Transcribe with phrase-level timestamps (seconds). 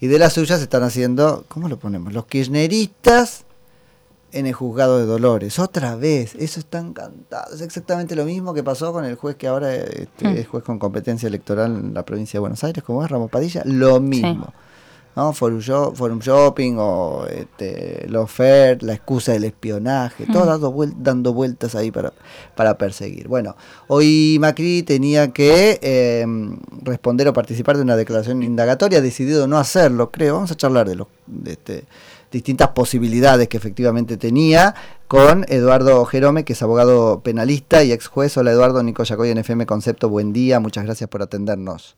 [0.00, 2.12] Y de las suyas están haciendo, ¿cómo lo ponemos?
[2.12, 3.44] Los kirchneristas
[4.30, 5.58] en el juzgado de Dolores.
[5.58, 7.54] Otra vez, eso está encantado.
[7.54, 10.36] Es exactamente lo mismo que pasó con el juez que ahora este, Mm.
[10.36, 13.62] es juez con competencia electoral en la provincia de Buenos Aires, como es Ramos Padilla.
[13.64, 14.52] Lo mismo.
[15.18, 15.32] ¿No?
[15.32, 20.94] Forum, Sho- Forum Shopping o este, lo Fair, la excusa del espionaje, todo dando, vuel-
[20.96, 22.12] dando vueltas ahí para,
[22.54, 23.26] para perseguir.
[23.26, 23.56] Bueno,
[23.88, 26.24] hoy Macri tenía que eh,
[26.82, 30.34] responder o participar de una declaración indagatoria, ha decidido no hacerlo, creo.
[30.34, 31.84] Vamos a charlar de, los, de este,
[32.30, 34.74] distintas posibilidades que efectivamente tenía
[35.08, 38.36] con Eduardo Jerome, que es abogado penalista y ex juez.
[38.36, 41.96] Hola Eduardo, Nico Yacoy en FM Concepto, buen día, muchas gracias por atendernos.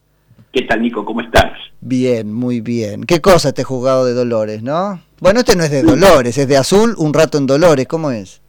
[0.52, 1.04] ¿Qué tal, Nico?
[1.04, 1.52] ¿Cómo estás?
[1.80, 3.04] Bien, muy bien.
[3.04, 5.00] ¿Qué cosa este juzgado de Dolores, no?
[5.20, 8.40] Bueno, este no es de Dolores, es de Azul, un rato en Dolores, ¿cómo es?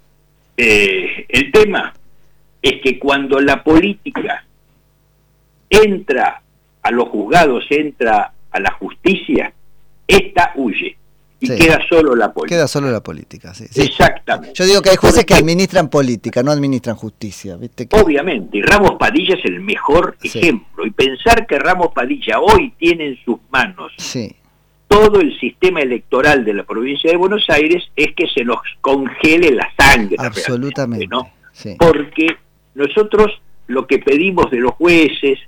[0.57, 1.93] Eh, el tema
[2.61, 4.45] es que cuando la política
[5.69, 6.41] entra
[6.81, 9.53] a los juzgados, entra a la justicia,
[10.07, 10.97] esta huye
[11.41, 11.57] y Sí.
[11.57, 12.55] queda solo la política.
[12.55, 13.65] Queda solo la política, sí.
[13.69, 13.81] sí.
[13.81, 14.53] Exactamente.
[14.55, 17.87] Yo digo que hay jueces que administran política, no administran justicia, ¿viste?
[17.87, 20.85] Que- Obviamente, y Ramos Padilla es el mejor ejemplo.
[20.85, 23.91] Y pensar que Ramos Padilla hoy tiene en sus manos
[24.87, 29.51] todo el sistema electoral de la provincia de Buenos Aires es que se nos congele
[29.51, 30.17] la sangre.
[30.19, 31.07] absolutamente.
[31.07, 31.29] ¿no?
[31.79, 32.27] Porque
[32.75, 35.39] nosotros lo que pedimos de los jueces,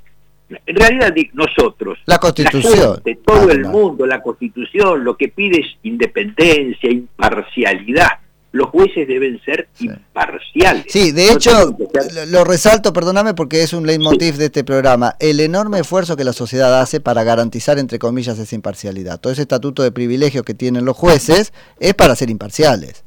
[0.65, 2.95] en realidad nosotros, La Constitución.
[3.03, 3.71] gente, todo el además.
[3.71, 8.07] mundo, la constitución, lo que pide es independencia, imparcialidad.
[8.51, 9.85] Los jueces deben ser Sí.
[9.85, 10.85] imparciales.
[10.87, 15.15] Sí, de No hecho, ser- lo, resalto, perdóname, porque es un leitmotiv de este programa,
[15.19, 19.19] el enorme esfuerzo que la sociedad hace para garantizar, entre comillas, esa imparcialidad.
[19.19, 23.03] Todo ese estatuto de privilegio que tienen los jueces es para ser imparciales.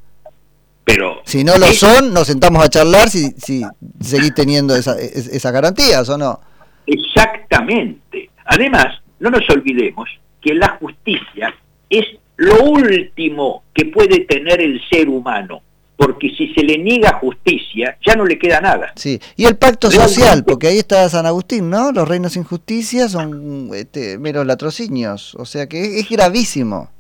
[0.85, 3.65] pero Si no lo son, nos sentamos a charlar si, si
[4.01, 6.41] seguís teniendo esa- es- esas garantías o no.
[6.87, 8.31] Exactamente.
[8.45, 10.09] Además, no nos olvidemos
[10.41, 11.55] que la justicia
[11.91, 12.05] es
[12.37, 15.63] lo último que puede tener el ser humano,
[15.97, 18.93] porque si se le niega justicia, ya no le queda nada.
[18.95, 19.19] Sí.
[19.37, 21.93] Y el pacto social, porque ahí está San Agustín, ¿no?
[21.93, 25.35] Los reinos sin justicia son este, meros latrocinios.
[25.37, 26.91] O sea que es, es gravísimo.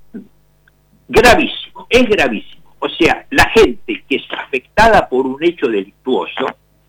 [1.08, 2.56] Gravísimo, es gravísimo.
[2.78, 6.46] O sea, la gente que es afectada por un hecho delictuoso,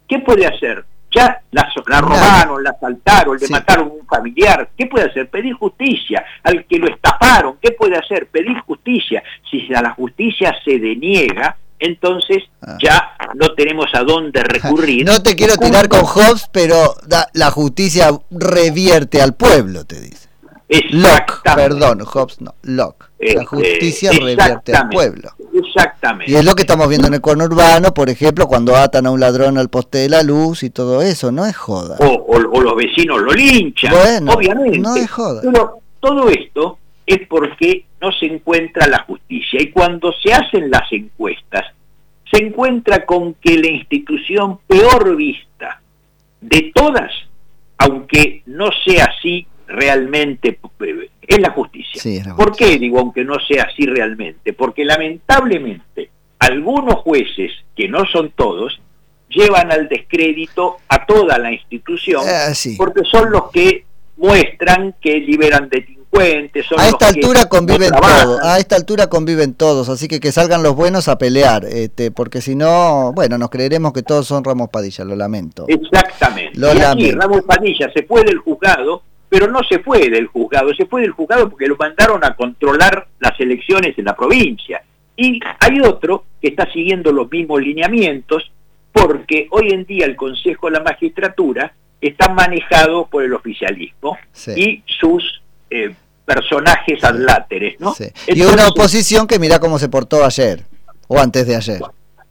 [0.07, 0.85] ¿qué puede hacer?
[1.17, 3.51] Ya la, la robaron, la asaltaron, le Sí.
[3.51, 4.69] mataron a un familiar.
[4.77, 5.29] ¿Qué puede hacer?
[5.29, 6.23] Pedir justicia.
[6.43, 8.27] Al que lo estafaron, ¿qué puede hacer?
[8.27, 9.23] Pedir justicia.
[9.49, 12.77] Si a la justicia se deniega, entonces Ah.
[12.81, 15.05] ya no tenemos a dónde recurrir.
[15.05, 20.26] No te quiero tirar con Hobbes, pero da- la justicia revierte al pueblo, te dice.
[20.91, 23.05] Locke, perdón, Hobbes no, Locke.
[23.19, 25.29] La Este, justicia revierte al pueblo.
[25.53, 26.31] Exactamente.
[26.31, 29.19] Y es lo que estamos viendo en el conurbano, por ejemplo, cuando atan a un
[29.19, 31.95] ladrón al poste de la luz y todo eso, no es joda.
[31.99, 34.77] o, o- o los vecinos lo linchan, Bueno, obviamente.
[34.79, 35.41] no es joda.
[35.43, 39.61] Pero todo esto es porque no se encuentra la justicia.
[39.61, 41.65] Y cuando se hacen las encuestas,
[42.31, 45.81] se encuentra con que la institución peor vista
[46.41, 47.09] de todas,
[47.77, 52.01] aunque no sea así realmente, eh, es la justicia.
[52.01, 52.73] Sí, es la ¿Por justicia.
[52.73, 54.53] qué digo aunque no sea así realmente?
[54.53, 58.79] Porque lamentablemente algunos jueces, que no son todos,
[59.29, 62.75] llevan al descrédito a toda la institución Ah, sí.
[62.77, 63.85] porque son los que
[64.17, 66.65] muestran que liberan delincuentes.
[66.65, 70.63] Son A esta altura conviven todos, a esta altura conviven todos, así que que salgan
[70.63, 74.69] los buenos a pelear, este, porque si no, bueno, nos creeremos que todos son Ramos
[74.69, 75.65] Padilla, lo lamento.
[75.67, 76.57] Exactamente.
[76.57, 77.17] Lo y aquí lamento.
[77.19, 81.11] Ramos Padilla se fue del juzgado, pero no se fue del juzgado, se fue del
[81.11, 84.81] juzgado porque lo mandaron a controlar las elecciones en la provincia.
[85.15, 88.51] Y hay otro que está siguiendo los mismos lineamientos
[88.91, 94.51] porque hoy en día el Consejo de la Magistratura está manejado por el oficialismo Sí.
[94.55, 95.93] y sus eh,
[96.25, 97.93] personajes adláteres, ¿no?
[97.93, 98.05] Sí.
[98.27, 100.63] Y una oposición que mira cómo se portó ayer,
[101.07, 101.79] o antes de ayer.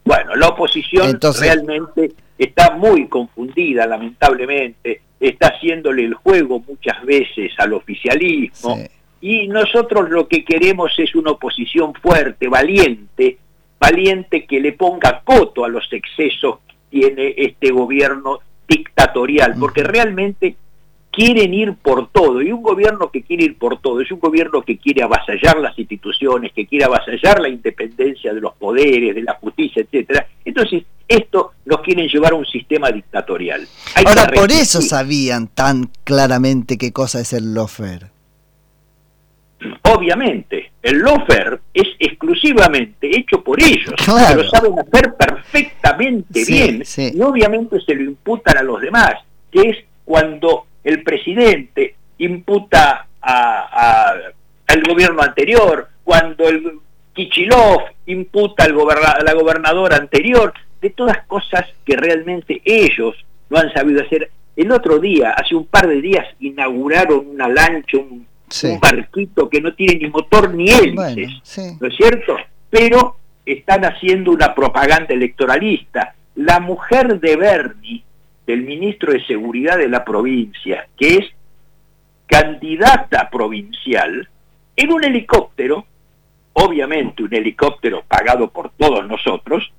[0.05, 7.53] Bueno, la oposición Entonces- realmente está muy confundida, lamentablemente, está haciéndole el juego muchas veces
[7.59, 8.87] al oficialismo Sí.
[9.21, 13.39] y nosotros lo que queremos es una oposición fuerte, valiente,
[13.81, 20.57] valiente que le ponga coto a los excesos que tiene este gobierno dictatorial, porque realmente
[21.17, 24.61] quieren ir por todo, y un gobierno que quiere ir por todo, es un gobierno
[24.61, 29.33] que quiere avasallar las instituciones, que quiere avasallar la independencia de los poderes, de la
[29.41, 30.27] justicia, etcétera.
[30.45, 33.67] Entonces, esto nos quieren llevar a un sistema dictatorial.
[33.95, 38.11] Hay Ahora, por eso sabían tan claramente qué cosa es el lofer.
[39.85, 44.43] Obviamente, el lofer es exclusivamente hecho por ellos, Claro.
[44.43, 47.11] lo saben hacer perfectamente Sí, bien, sí.
[47.15, 49.15] y obviamente se lo imputan a los demás,
[49.51, 54.15] que es cuando el presidente imputa a, a-
[54.69, 56.79] al gobierno anterior, cuando el
[57.13, 63.15] Kichilov imputa al a la gobernadora anterior, de todas cosas que realmente ellos
[63.51, 64.31] no han sabido hacer.
[64.55, 68.27] El otro día, hace un par de días, inauguraron una lancha, un,
[68.81, 71.31] barquito que no tiene ni motor ni hélices,
[71.81, 72.37] ¿no es cierto?
[72.71, 76.15] Pero están haciendo una propaganda electoralista.
[76.37, 78.05] La mujer de Berni,
[78.47, 81.27] del ministro de Seguridad de la provincia, que es
[82.27, 84.29] candidata provincial,
[84.77, 85.87] en un helicóptero,
[86.53, 89.73] obviamente un helicóptero pagado por todos nosotros,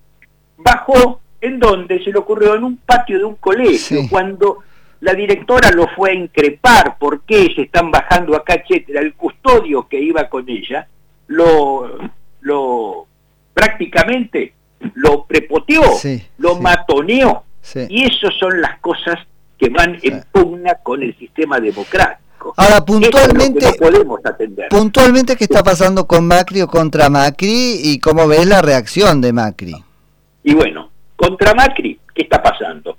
[0.58, 4.64] bajó en donde se le ocurrió en un patio de un colegio, cuando
[5.02, 9.88] la directora lo fue a increpar, por qué se están bajando acá, etcétera, el custodio
[9.88, 10.88] que iba con ella,
[11.28, 11.98] lo,
[12.42, 13.06] lo
[13.54, 14.54] prácticamente
[14.96, 15.84] lo prepoteó,
[16.38, 17.44] lo matoneó,
[17.90, 19.20] y esas son las cosas
[19.58, 22.54] que van en pugna con el sistema democrático.
[22.56, 24.70] Ahora, puntualmente, podemos atender.
[24.70, 29.34] puntualmente, ¿qué está pasando con Macri o contra Macri y cómo ves la reacción de
[29.34, 29.76] Macri?
[30.44, 32.98] Y bueno, contra Macri, ¿qué está pasando?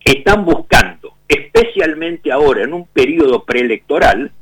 [0.00, 4.32] Están buscando, especialmente ahora en un periodo preelectoral,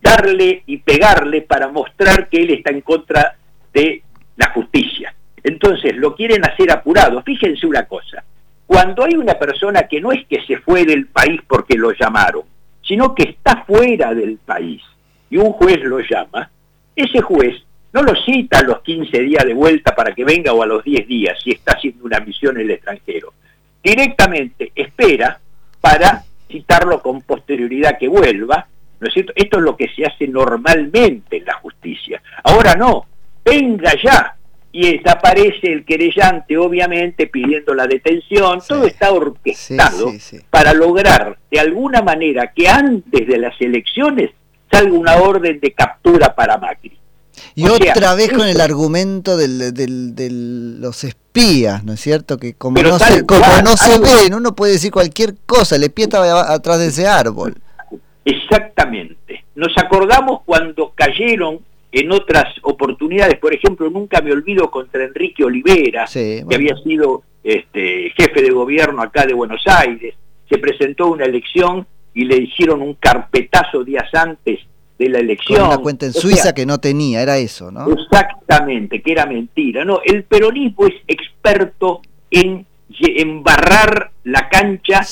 [0.00, 3.36] darle y pegarle para mostrar que él está en contra
[3.72, 4.02] de
[4.36, 5.14] la justicia.
[5.42, 7.22] Entonces lo quieren hacer apurado.
[7.22, 8.24] Fíjense una cosa,
[8.68, 12.42] cuando hay una persona que no es que se fue del país porque lo llamaron,
[12.86, 14.82] sino que está fuera del país
[15.30, 16.50] y un juez lo llama,
[16.94, 17.56] ese juez
[17.94, 20.84] no lo cita a los 15 días de vuelta para que venga o a los
[20.84, 23.32] 10 días si está haciendo una misión en el extranjero.
[23.82, 25.40] Directamente espera
[25.80, 28.66] para citarlo con posterioridad que vuelva,
[29.00, 29.32] ¿no es cierto?
[29.34, 32.20] Esto es lo que se hace normalmente en la justicia.
[32.44, 33.06] Ahora no,
[33.42, 34.34] venga ya.
[34.70, 38.60] Y desaparece el querellante, obviamente, pidiendo la detención.
[38.66, 40.12] Todo está orquestado
[40.50, 44.30] para lograr, de alguna manera, que antes de las elecciones
[44.70, 46.98] salga una orden de captura para Macri.
[47.54, 50.28] Y otra vez con el argumento de
[50.80, 52.36] los espías, ¿no es cierto?
[52.36, 56.04] Que como no, se, como no se ven, uno puede decir cualquier cosa, el espía
[56.04, 57.56] estaba atrás de ese árbol.
[58.24, 59.44] Exactamente.
[59.54, 66.06] Nos acordamos cuando cayeron en otras oportunidades, por ejemplo, nunca me olvido contra Enrique Olivera,
[66.12, 70.14] que había sido este, jefe de gobierno acá de Buenos Aires,
[70.48, 74.60] se presentó una elección y le hicieron un carpetazo días antes
[74.98, 75.60] de la elección.
[75.60, 77.90] Con una cuenta en Suiza que no tenía, era eso, ¿no?
[77.92, 79.84] Exactamente, que era mentira.
[79.84, 82.66] No, el peronismo es experto en
[83.00, 85.02] embarrar la cancha,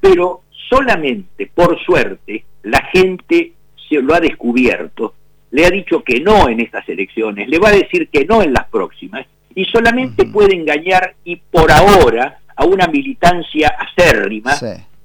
[0.00, 3.52] pero solamente, por suerte, la gente
[3.88, 5.14] se lo ha descubierto,
[5.54, 8.52] le ha dicho que no en estas elecciones, le va a decir que no en
[8.52, 9.24] las próximas,
[9.54, 14.50] y solamente puede engañar, y por ahora, a una militancia acérrima,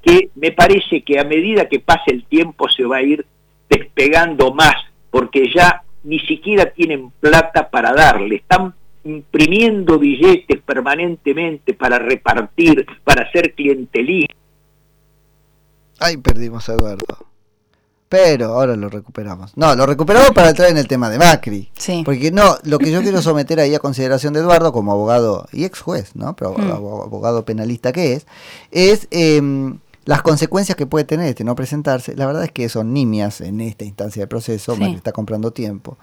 [0.02, 3.28] que me parece que a medida que pase el tiempo se va a ir
[3.70, 4.74] despegando más,
[5.12, 8.74] porque ya ni siquiera tienen plata para darle, están
[9.04, 14.34] imprimiendo billetes permanentemente para repartir, para hacer clientelismo.
[16.00, 17.29] Ahí perdimos a Eduardo.
[18.10, 19.56] Pero ahora lo recuperamos.
[19.56, 21.70] No, lo recuperamos para entrar en el tema de Macri.
[21.78, 22.02] Sí.
[22.04, 25.64] Porque no, lo que yo quiero someter ahí a consideración de Eduardo como abogado y
[25.64, 26.36] ex juez, ¿no?
[26.36, 26.72] Pero mm.
[26.72, 28.26] abogado penalista que es,
[28.72, 29.42] es eh,
[30.06, 33.62] las consecuencias que puede tener este no presentarse, la verdad es que son nimias en
[33.62, 34.84] esta instancia de proceso, sí.
[34.96, 36.00] está comprando tiempo.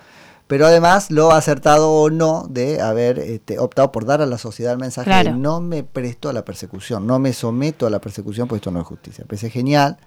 [0.46, 4.72] Pero además lo acertado o no de haber este, optado por dar a la sociedad
[4.72, 8.46] el mensaje de no me presto a la persecución, no me someto a la persecución,
[8.46, 9.24] pues esto no es justicia.
[9.26, 9.98] Parece genial,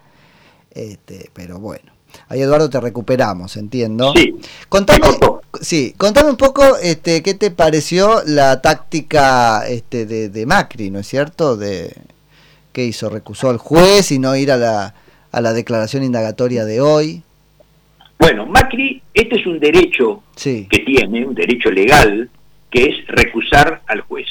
[0.72, 1.92] este, pero bueno.
[2.28, 4.14] Ahí Eduardo te recuperamos, entiendo.
[4.16, 4.36] Sí.
[4.68, 5.06] Contame,
[5.62, 11.00] sí, contame un poco este, qué te pareció la táctica este, de, de Macri, ¿no
[11.00, 11.56] es cierto?
[11.56, 11.94] De,
[12.74, 13.10] ¿Qué hizo?
[13.10, 14.96] ¿Recusó al juez y no ir a la,
[15.32, 17.24] a la declaración indagatoria de hoy?
[18.18, 22.30] Bueno, Macri, este es un derecho que tiene, un derecho legal,
[22.70, 24.28] que es recusar al juez.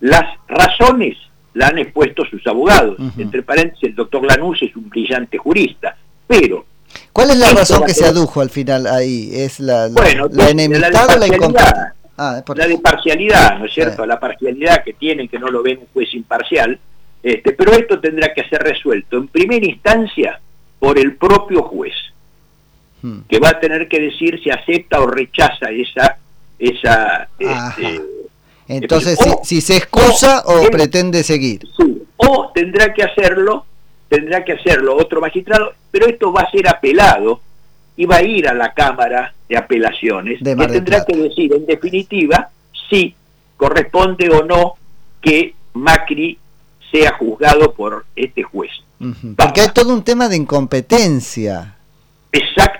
[0.00, 1.16] Las razones
[1.56, 2.96] la han expuesto sus abogados.
[3.16, 5.96] Entre paréntesis, el doctor Lanús es un brillante jurista.
[6.26, 6.66] Pero.
[7.12, 9.30] ¿Cuál es la razón que se adujo al final ahí?
[9.32, 11.94] ¿Es la, la, enemistad o la incompetencia?
[12.18, 14.06] Ah, la de parcialidad, ¿no es cierto?
[14.06, 16.78] La parcialidad que tiene, que no lo ve un juez imparcial.
[17.22, 20.40] Este, pero esto tendrá que ser resuelto en primera instancia
[20.78, 21.94] por el propio juez,
[23.02, 23.20] hmm.
[23.28, 26.18] que va a tener que decir si acepta o rechaza esa...
[26.58, 28.02] esa este,
[28.68, 31.62] Entonces, si, se excusa o, pretende seguir.
[32.16, 33.64] o tendrá que hacerlo,
[34.08, 37.40] tendrá que hacerlo otro magistrado, pero esto va a ser apelado
[37.96, 42.50] y va a ir a la Cámara de Apelaciones, que tendrá que decir en definitiva
[42.90, 43.14] si
[43.56, 44.74] corresponde o no
[45.20, 46.38] que Macri
[46.90, 48.70] sea juzgado por este juez.
[49.36, 51.76] Porque hay todo un tema de incompetencia.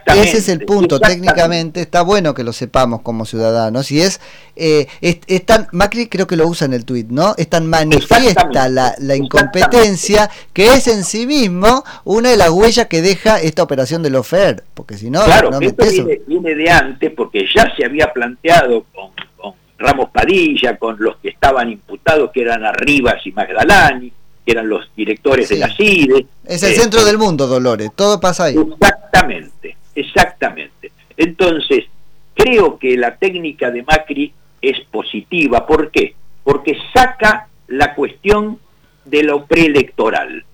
[0.07, 0.39] Exactamente.
[0.39, 1.01] Ese es el punto.
[1.01, 3.91] Técnicamente está bueno que lo sepamos como ciudadanos.
[3.91, 4.21] Y es,
[4.55, 7.35] eh, es, tan, Macri creo que lo usa en el tuit, ¿no?
[7.37, 12.87] Es tan manifiesta la, la incompetencia que es en sí mismo una de las huellas
[12.87, 14.63] que deja esta operación de Lofer.
[14.75, 18.85] Porque si no, claro, no esto viene, viene, de antes porque ya se había planteado
[18.95, 24.13] con, con Ramos Padilla, con los que estaban imputados, que eran Arribas y Magdalani
[24.47, 26.25] que eran los directores de la CIDE.
[26.45, 28.57] Es el centro del mundo, Dolores, todo pasa ahí.
[28.57, 29.51] Exactamente,
[30.17, 30.93] exactamente.
[31.17, 31.85] Entonces,
[32.35, 35.67] creo que la técnica de Macri es positiva.
[35.67, 36.15] ¿Por qué?
[36.43, 38.59] Porque saca la cuestión
[39.05, 40.45] de lo preelectoral.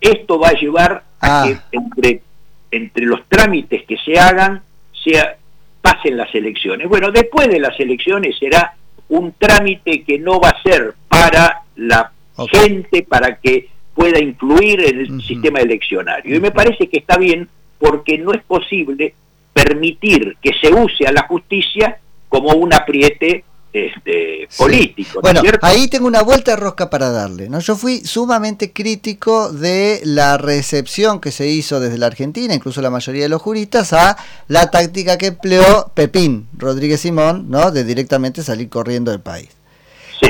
[0.00, 1.44] Esto va a llevar a ah.
[1.44, 2.22] que entre,
[2.70, 4.62] entre los trámites que se hagan
[5.04, 5.36] sea,
[5.80, 6.88] pasen las elecciones.
[6.88, 8.74] Bueno, después de las elecciones será
[9.08, 12.10] un trámite que no va a ser para la
[12.50, 16.36] gente para que pueda influir en el sistema eleccionario.
[16.36, 19.14] Y me parece que está bien porque no es posible
[19.52, 25.20] permitir que se use a la justicia como un apriete este, político.
[25.20, 27.48] bueno, ahí tengo una vuelta de rosca para darle.
[27.48, 27.58] ¿no?
[27.58, 32.90] Yo fui sumamente crítico de la recepción que se hizo desde la Argentina, incluso la
[32.90, 34.16] mayoría de los juristas, a
[34.46, 37.72] la táctica que empleó Pepín Rodríguez Simón, ¿no?
[37.72, 39.48] de directamente salir corriendo del país.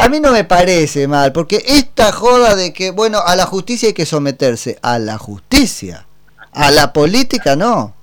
[0.01, 3.89] A mí no me parece mal, porque esta joda de que, bueno, a la justicia
[3.89, 6.07] hay que someterse, a la justicia,
[6.55, 7.95] a la política no.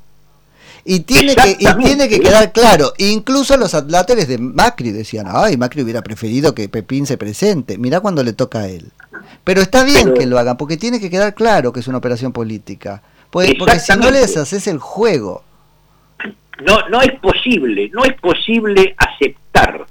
[0.84, 5.55] Y tiene, que, y tiene que quedar claro, incluso los atláteres de Macri decían, ay,
[5.55, 8.91] Macri hubiera preferido que Pepín se presente, mirá cuando le toca a él.
[9.43, 12.31] Pero está bien que lo hagan, porque tiene que quedar claro que es una operación
[12.31, 13.03] política.
[13.29, 15.43] Pues, porque si no les haces el juego.
[16.65, 19.86] No, no es posible, no es posible aceptar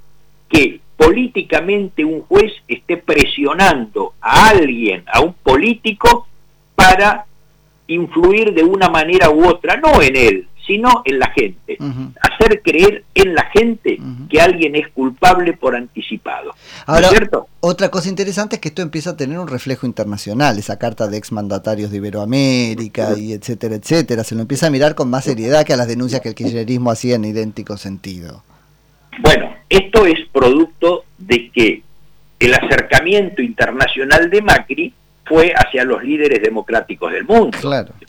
[0.49, 6.27] que políticamente un juez esté presionando a alguien, a un político,
[6.75, 7.27] para
[7.91, 11.77] influir de una manera u otra, no en él, sino en la gente.
[12.21, 16.53] Hacer creer en la gente que alguien es culpable por anticipado.
[16.87, 17.49] Ahora, cierto?
[17.61, 21.17] otra cosa interesante es que esto empieza a tener un reflejo internacional, esa carta de
[21.17, 24.23] exmandatarios de Iberoamérica y etcétera, etcétera.
[24.23, 26.91] Se lo empieza a mirar con más seriedad que a las denuncias que el kirchnerismo
[26.91, 28.45] hacía en idéntico sentido.
[29.19, 31.83] Bueno, esto es producto de que
[32.39, 34.95] el acercamiento internacional de Macri
[35.31, 37.57] fue hacia los líderes democráticos del mundo.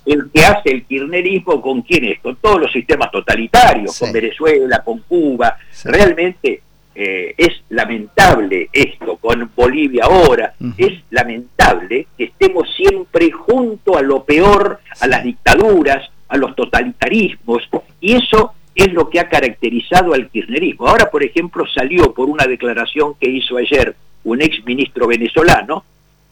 [0.08, 5.02] El que hace el kirchnerismo con quiénes, con todos los sistemas totalitarios, con Venezuela, con
[5.02, 5.56] Cuba.
[5.84, 6.64] Realmente
[6.96, 14.24] eh, es lamentable esto, con Bolivia ahora, es lamentable que estemos siempre junto a lo
[14.24, 20.28] peor, a las dictaduras, a los totalitarismos, y eso es lo que ha caracterizado al
[20.32, 20.88] kirchnerismo.
[20.88, 25.84] Ahora, por ejemplo, salió por una declaración que hizo ayer un ex ministro venezolano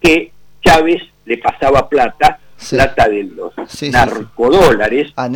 [0.01, 0.31] que
[0.69, 3.53] Chávez le pasaba plata, plata de los
[3.91, 5.29] narcodólares a,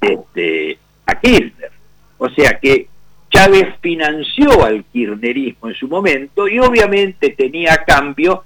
[0.00, 1.70] este, a Kirchner.
[2.18, 2.88] O sea que
[3.30, 8.44] Chávez financió al kirchnerismo en su momento y obviamente tenía a cambio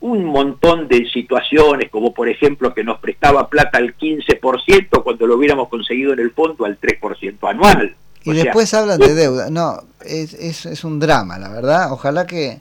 [0.00, 5.36] un montón de situaciones, como por ejemplo que nos prestaba plata al 15% cuando lo
[5.36, 7.94] hubiéramos conseguido en el fondo al 3% anual.
[8.24, 9.48] Y después hablan de deuda.
[9.50, 11.92] No, es, es, es un drama, la verdad.
[11.92, 12.60] Ojalá que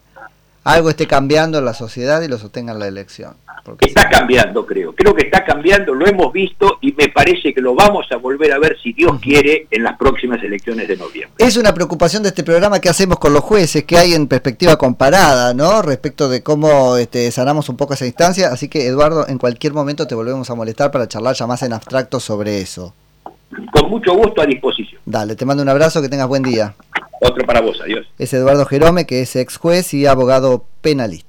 [0.66, 3.36] algo esté cambiando en la sociedad y lo sostenga la elección.
[3.82, 4.94] está cambiando, creo.
[4.96, 8.52] Creo que está cambiando, lo hemos visto y me parece que lo vamos a volver
[8.52, 11.36] a ver, si Dios quiere, en las próximas elecciones de noviembre.
[11.38, 14.76] Es una preocupación de este programa que hacemos con los jueces, que hay en perspectiva
[14.76, 15.84] comparada, ¿no?
[15.84, 18.50] Respecto de cómo este, sanamos un poco esa instancia.
[18.52, 21.74] Así que, Eduardo, en cualquier momento te volvemos a molestar para charlar ya más en
[21.74, 22.96] abstracto sobre eso.
[23.72, 25.00] Con mucho gusto a disposición.
[25.06, 26.74] Dale, te mando un abrazo, que tengas buen día.
[27.26, 28.06] Otro para vos, adiós.
[28.20, 31.25] Es Eduardo Jerome, que es ex juez y abogado penalista.